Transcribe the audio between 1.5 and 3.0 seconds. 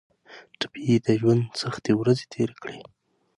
سختې ورځې تېرې کړي.